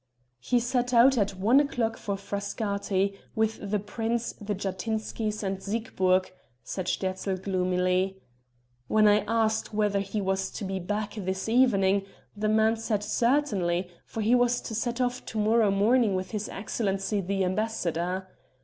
"He 0.39 0.59
set 0.59 0.95
out 0.95 1.15
at 1.15 1.35
one 1.37 1.59
o'clock 1.59 1.95
for 1.95 2.15
Frascati, 2.17 3.19
with 3.35 3.69
the 3.69 3.77
prince, 3.77 4.33
the 4.41 4.55
Jatinskys, 4.55 5.43
and 5.43 5.61
Siegburg," 5.61 6.31
said 6.63 6.87
Sterzl 6.87 7.39
gloomily. 7.43 8.19
"When 8.87 9.07
I 9.07 9.19
asked 9.27 9.75
whether 9.75 9.99
he 9.99 10.19
was 10.19 10.49
to 10.53 10.63
be 10.65 10.79
back 10.79 11.13
this 11.13 11.47
evening 11.47 12.03
the 12.35 12.49
man 12.49 12.77
said 12.77 13.03
certainly, 13.03 13.91
for 14.03 14.21
he 14.21 14.33
was 14.33 14.59
to 14.61 14.73
set 14.73 14.99
off 14.99 15.23
to 15.27 15.37
morrow 15.37 15.69
morning 15.69 16.15
with 16.15 16.31
his 16.31 16.49
excellency 16.49 17.21
the 17.21 17.45
ambassador. 17.45 18.27